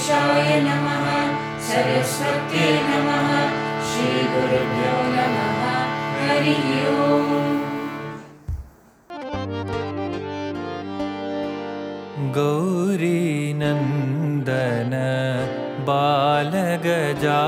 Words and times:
गणेशाय 0.00 0.50
नमः 0.64 1.06
सरस्वत्यै 1.68 2.68
नमः 2.88 3.26
श्रीगुरुभ्यो 3.88 4.94
नमः 5.16 5.60
हरिः 6.20 6.68
ओम्। 6.92 7.58
गौरीनन्दन 12.38 13.74
बालगजा 15.90 17.40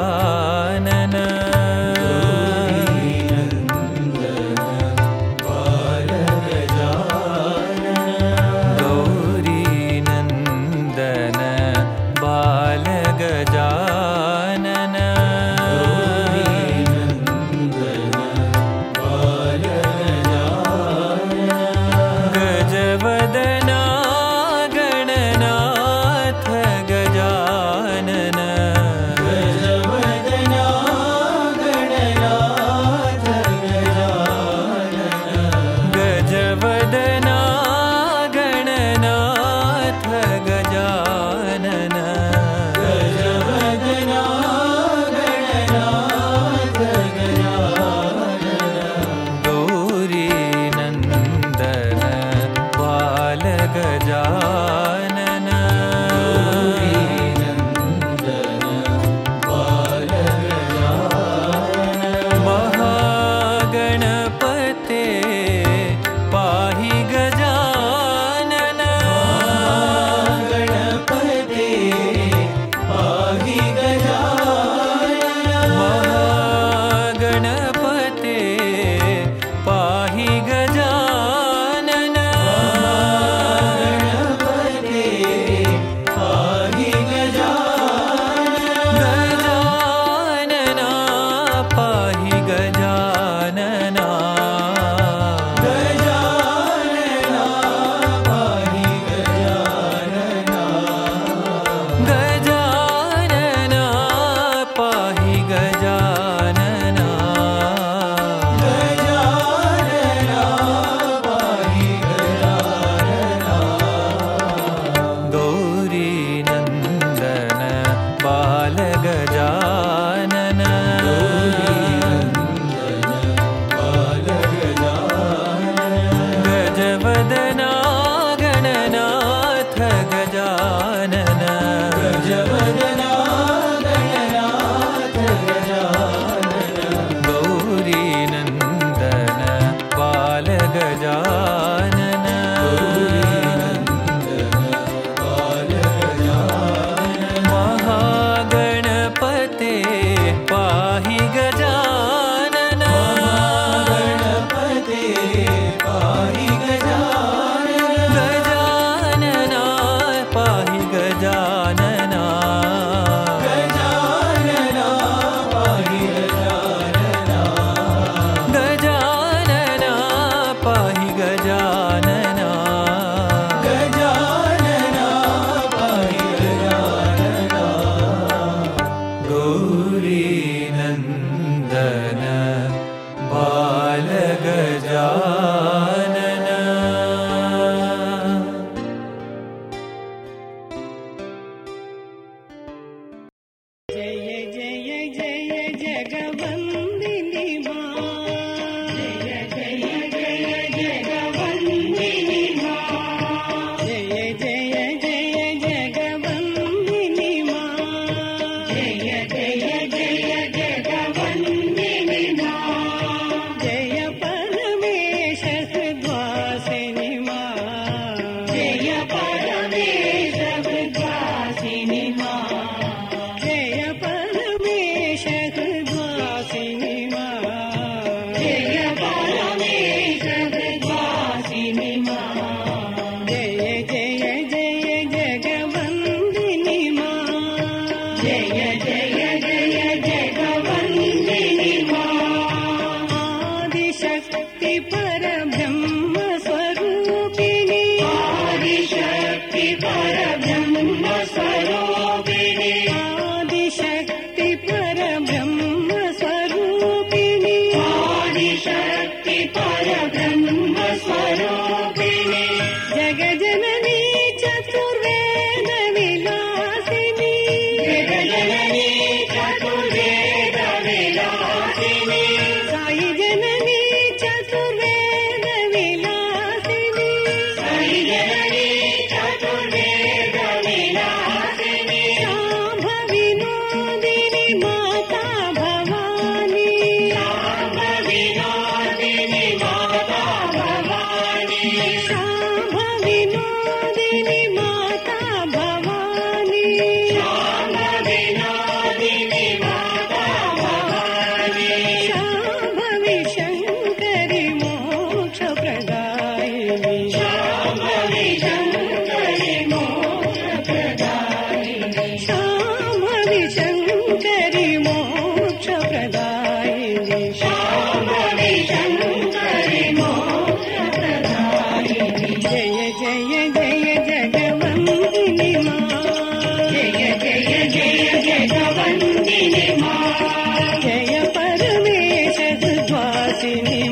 நீ 333.61 333.92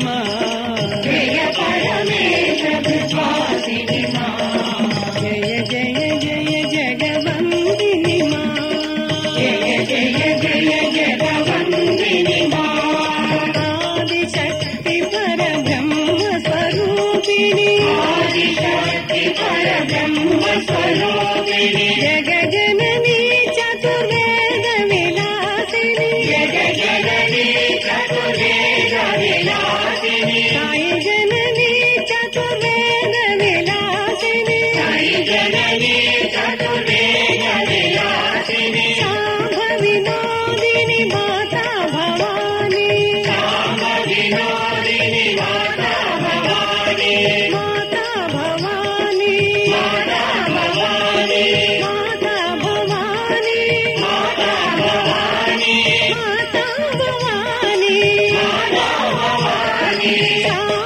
Yeah. 60.03 60.80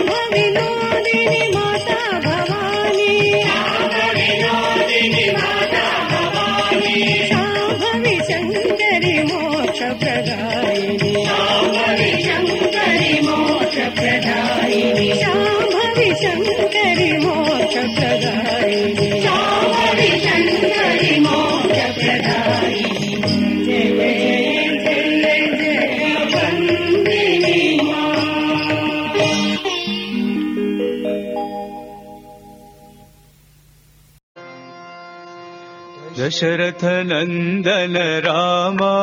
दशरथ 36.25 36.83
नन्दन 36.83 37.95
रामा। 38.25 38.93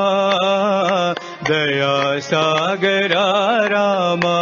दया 1.49 2.19
सागरा 2.21 3.27
रामा 3.73 4.39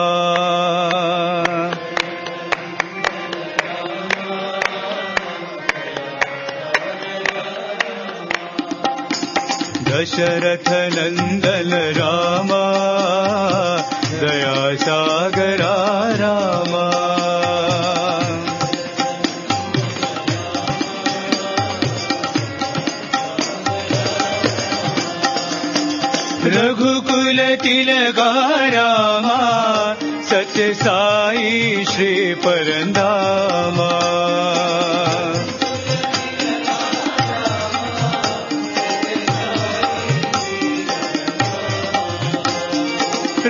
दशरथ 9.88 10.70
नन्दन 10.96 11.72
रामा 11.98 12.29
रामा 28.74 29.38
सत्य 30.30 30.74
साई 30.74 31.84
श्री 31.84 32.34
परन्दामा 32.34 33.90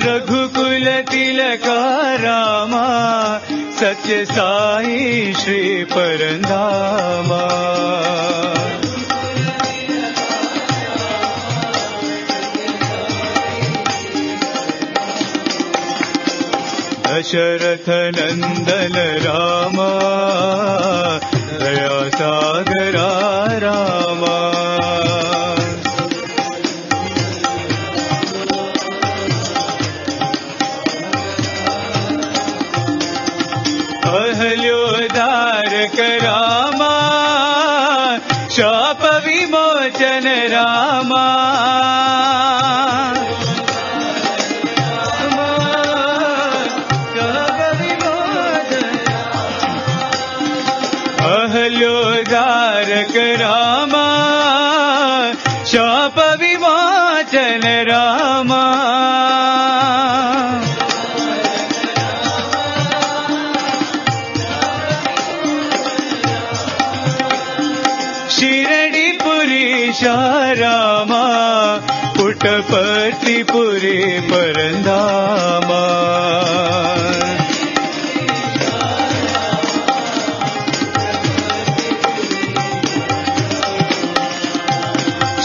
रघुकुल 0.04 0.86
तिलका 1.10 1.80
रामा 2.14 2.86
सत्य 3.80 4.24
साई 4.24 5.32
श्री 5.32 5.84
परन्दामा 5.84 7.40
दशरथ 17.30 17.88
नन्दन 18.16 18.96
रामा 19.24 19.90
रामा 23.62 23.89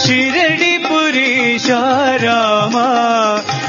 शिरडिपुरीशा 0.06 1.80
रामा 2.24 2.86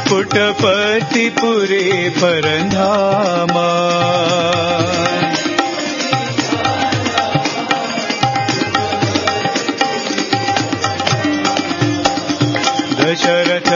पुटपतिपुरी 0.09 1.85
परन्धामा 2.19 3.67
दशरथ 12.99 13.69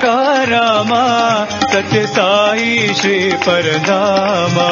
तिलका 0.00 0.44
रामा 0.48 1.04
सत्य 1.72 2.06
साई 2.06 2.94
श्री 2.94 3.18
परधामा 3.44 4.68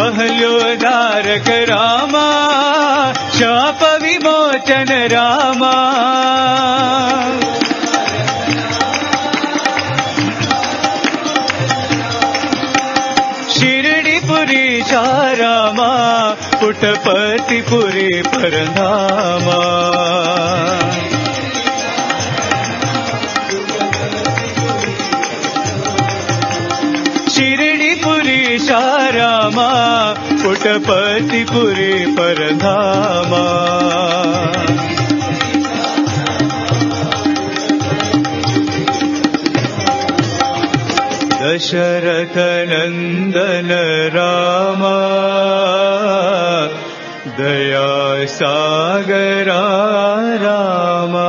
अहल्योदारक 0.00 1.48
रामा 1.70 2.26
शाप 3.38 3.82
विमोचन 4.02 4.92
रामा। 5.12 5.29
शिरडिपुरी 14.28 15.02
रामा 15.40 15.90
पुटपतिपुरी 16.60 18.10
परधामा 18.34 19.58
शिरडिपुरी 27.34 28.58
रामा 29.16 29.68
पुटपतिपुरी 30.42 31.92
परधामा 32.18 33.42
दशरथ 41.60 42.36
नन्दन 42.68 43.70
रामा 44.14 44.96
दया 47.36 47.90
रामा 50.40 51.28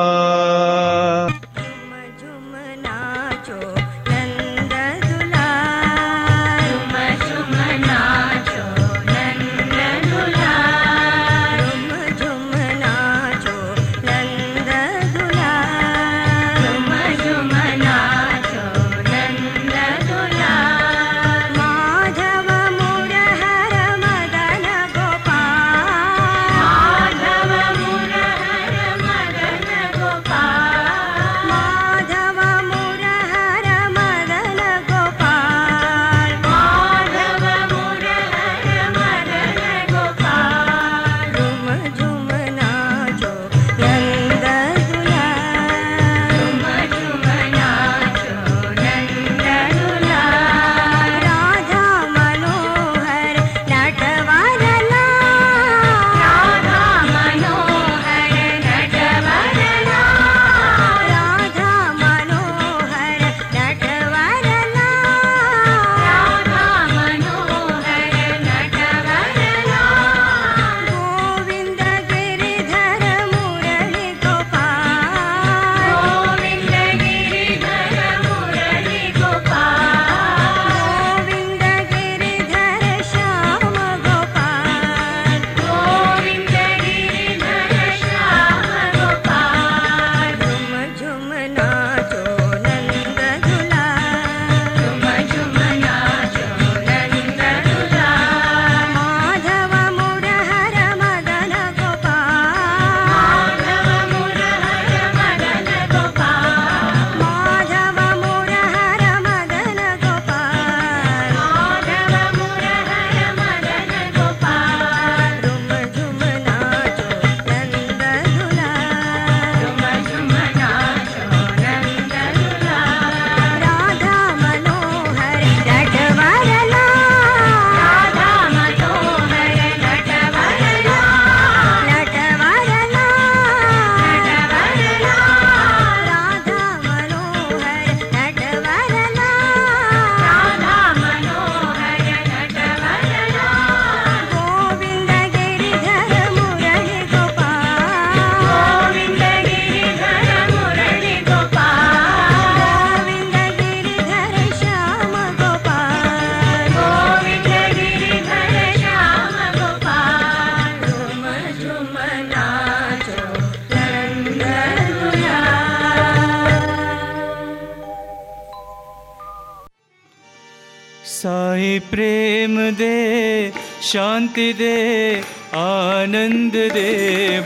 शांति 174.31 174.53
दे, 174.53 175.21
आनंद 175.59 176.53
दे, 176.73 176.91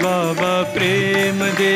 बाबा 0.01 0.51
प्रेम 0.73 1.39
दे। 1.57 1.71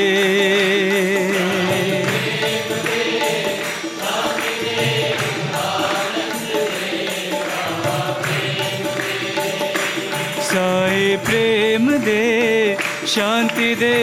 साई 10.44 11.18
प्रेम 11.26 11.90
दे, 12.06 12.78
शांति 13.08 13.74
दे, 13.76 13.96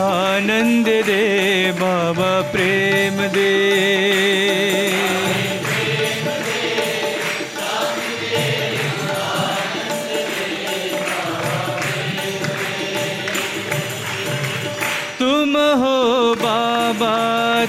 आनंद 0.00 0.88
दे, 1.06 1.22
बाबा 1.76 2.32
प्रेम 2.52 3.26
दे। 3.28 3.52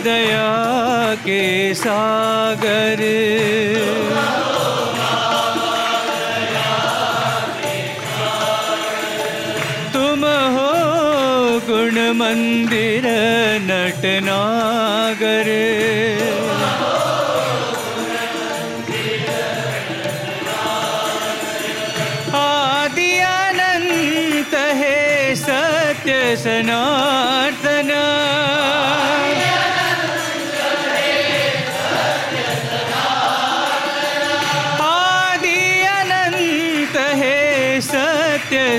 दया 0.03 1.15
के 1.25 1.41
सागर। 1.73 3.01
तुम 9.93 10.25
हो 10.55 10.71
गुण 11.67 11.95
मंदिर 12.19 13.05
नटनागर 13.69 15.49
आदि 22.35 23.11
अनंत 23.27 24.53
है 24.81 24.99
सत्य 25.35 26.35
सनातन 26.37 27.24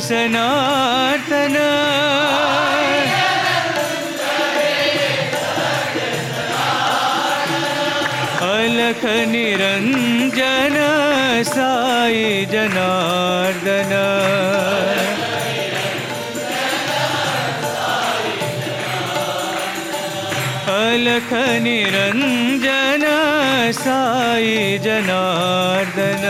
सनातन 0.07 1.55
अलख 8.45 9.03
निरंजन 9.31 10.75
साई 11.49 12.23
जनार्दन 12.53 13.93
अलख 20.75 21.33
निरंजन 21.65 23.05
साई 23.81 24.55
जनार्दन 24.85 26.25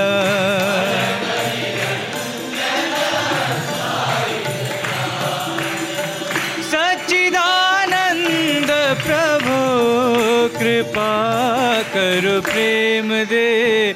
कर 12.16 12.40
प्रेम 12.40 13.08
दे, 13.24 13.92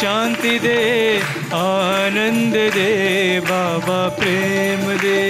शांति 0.00 0.58
दे, 0.58 1.18
आनंद 1.54 2.54
दे, 2.74 3.40
बाबा 3.40 4.08
प्रेम 4.08 4.82
दे। 4.98 5.22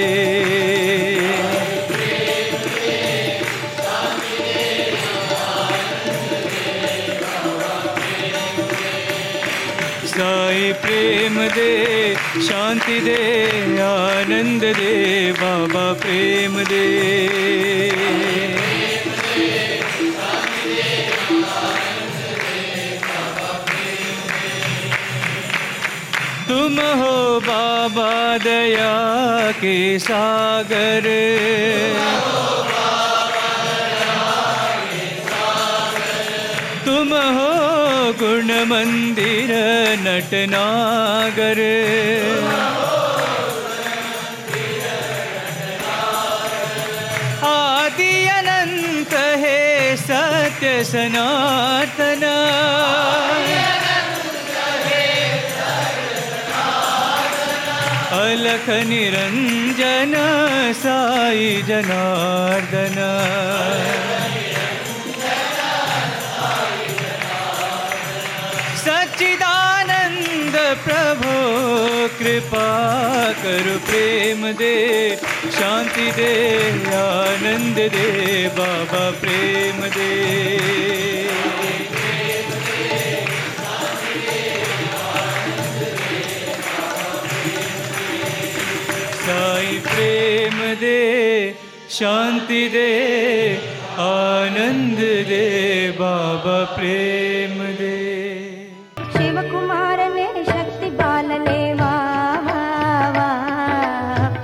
साई 10.07 10.73
प्रेम 10.73 11.41
दे, 11.49 11.73
शांति 12.43 13.01
दे, 13.01 13.21
आनंद 13.83 14.65
दे, 14.77 15.33
बाबा 15.33 15.93
प्रेम 15.93 16.63
दे। 16.65 17.74
तुम 26.65 26.79
हो 26.99 27.41
बाबा 27.45 28.13
दया 28.39 28.93
के 29.53 29.77
सागर। 29.99 31.07
तुम 36.87 37.13
हो 37.37 37.51
गुण 38.21 38.53
मंदिर 38.71 39.53
नटनागर 40.07 41.61
आदि 47.45 48.15
अनंत 48.39 49.15
है 49.45 49.61
सत्य 50.07 50.73
सनातन। 50.85 52.25
निरंजन 58.63 60.15
साई 60.81 61.63
जनार्दन। 61.69 62.99
सच्चिदानंद 68.85 70.57
प्रभु 70.85 71.35
कृपा 72.19 72.69
कर 73.43 73.67
प्रेम 73.87 74.47
दे 74.53 74.77
शांति 75.59 76.11
दे 76.13 76.33
आनंद 76.97 77.77
दे 77.97 78.09
बाबा 78.59 79.11
प्रेम 79.21 79.81
दे 79.97 80.13
प्रेम 89.95 90.59
दे 90.81 91.01
शांति 91.99 92.63
दे 92.75 92.91
आनंद 94.05 94.99
दे 95.29 95.45
बाबा 95.99 96.57
प्रेम 96.77 97.59
दे। 97.81 97.93
शिवकुमारने 99.17 100.27
शक्ति 100.49 100.91
बालने 101.01 101.59
वा 101.81 101.93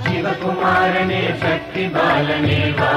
शिवकुमारने 0.05 1.21
शक्ति 1.43 1.87
बालने 1.97 2.59
वा 2.79 2.91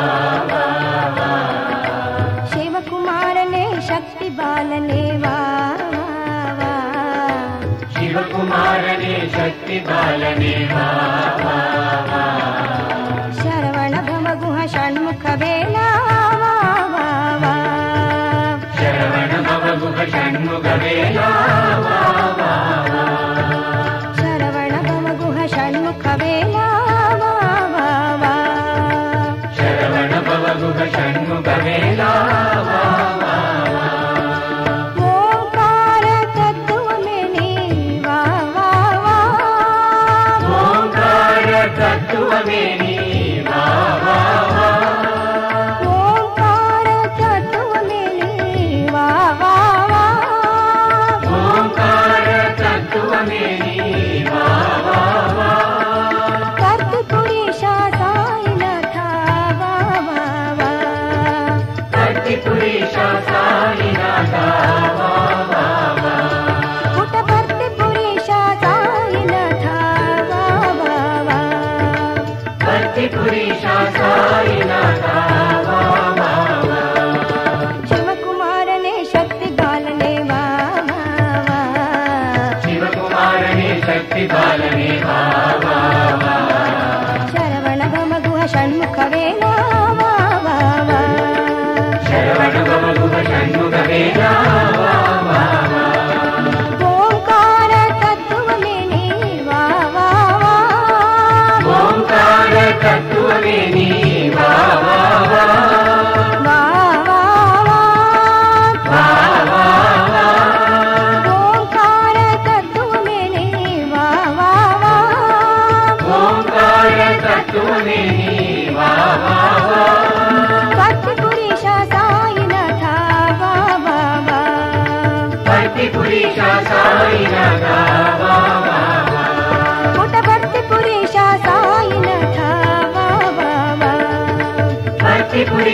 शिवकुमारने 2.54 3.64
शक्ति 3.88 4.28
बालने 4.40 5.02
वा 5.24 5.36
शिवकुमारने 8.44 9.14
शक्ति 9.34 9.78
बालने 9.86 10.54
वा 10.72 10.86
वा 11.44 11.56
वा। 12.08 12.24
शरवण 13.40 13.92
भव 14.08 14.26
गुह 14.44 14.64
षण्मुख 14.74 15.24
बाबा 85.06 86.33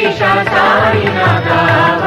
ईशा 0.08 0.32
साई 0.52 1.04
नागा 1.16 1.99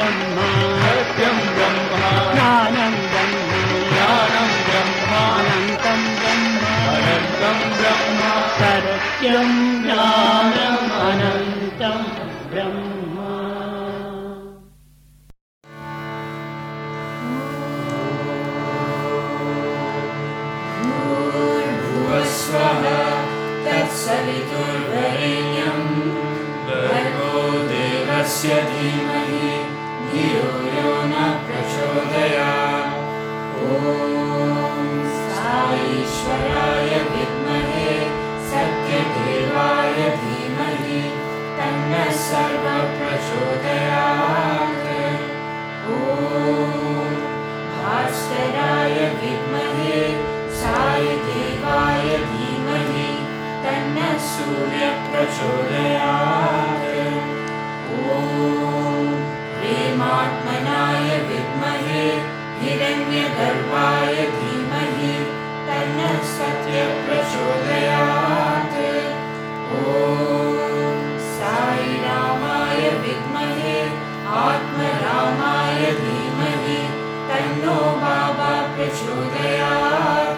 ब्रह्मात्यं 0.00 1.38
ब्रह्मानन्द्रह्मयानं 1.56 4.52
ब्रह्माणन्दं 4.68 6.00
ब्रह्मारङ्गं 6.20 7.58
ब्रह्मा 7.80 8.30
सत्यं 8.60 9.50
ज्ञान 9.84 10.19
प्रचोदयात्। 55.20 56.84
ॐ 58.12 59.08
ह्रीमात्मनाय 59.56 61.08
विद्महे, 61.30 62.04
हिरण्यगर्भाय 62.60 64.14
धीमहि 64.36 65.12
तन्नः 65.66 66.16
सत्यप्रचोदयात् 66.36 67.28
ॐ 69.80 69.92
साई 71.34 71.92
रामाय 72.06 72.82
विद्महे, 73.04 73.78
आत्मरामाय 74.46 75.80
धीमहि, 76.00 76.80
तन्नो 77.30 77.78
बाबा 78.02 78.52
प्रचोदयात्। 78.76 80.29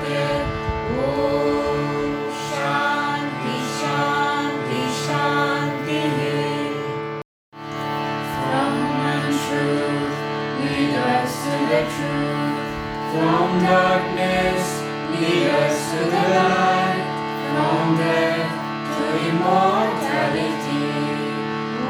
From 13.12 13.60
darkness 13.60 14.64
lead 15.20 15.48
us 15.50 15.76
to 15.90 15.98
the 15.98 16.24
light, 16.32 17.04
from 17.52 17.86
death 17.98 18.52
to 18.96 19.04
immortality. 19.28 20.88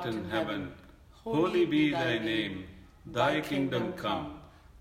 art 0.03 0.05
in 0.11 0.19
heaven, 0.33 0.61
holy 1.23 1.65
be 1.65 1.91
thy 1.91 2.17
name. 2.19 2.65
Thy 3.05 3.41
kingdom 3.41 3.93
come, 3.93 4.27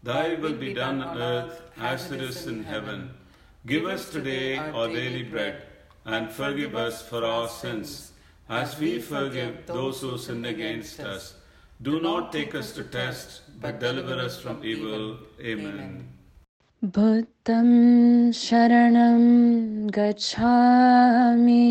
thy 0.03 0.35
will 0.35 0.59
be 0.65 0.75
done 0.75 1.03
on 1.03 1.19
earth 1.19 1.63
as 1.93 2.11
it 2.13 2.23
is 2.29 2.47
in 2.47 2.63
heaven. 2.65 3.11
Give 3.67 3.87
us 3.95 4.11
today 4.11 4.59
our 4.59 4.89
daily 4.89 5.23
bread, 5.23 5.63
and 6.05 6.31
forgive 6.41 6.75
us 6.75 7.03
for 7.09 7.25
our 7.25 7.49
sins, 7.49 8.13
as 8.49 8.79
we 8.81 8.93
forgive 9.01 9.67
those 9.67 10.01
who 10.01 10.19
sin 10.19 10.45
against 10.45 11.01
us. 11.01 11.35
Do 11.81 12.01
not 12.01 12.33
take 12.33 12.55
us 12.55 12.73
to 12.73 12.85
test, 12.85 13.43
but 13.61 13.81
deliver 13.81 14.21
us 14.29 14.41
from 14.41 14.65
evil. 14.75 15.19
Amen. 15.41 15.91
बुद्धं 16.85 17.71
शरणं 18.39 19.23
गच्छामि 19.95 21.65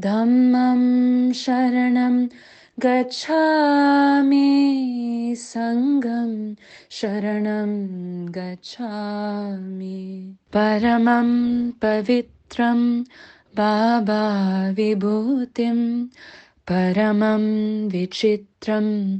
धम्मं 0.00 1.32
शरणं 1.32 2.26
गच्छामि 2.84 4.44
सङ्गं 5.38 6.54
शरणं 6.90 7.72
गच्छामि। 8.28 10.34
परमं 10.52 11.70
पवित्रं 11.70 13.02
बाबा 13.58 14.24
विभूतिं 14.70 16.06
परमं 16.70 17.44
विचित्रं 17.88 19.16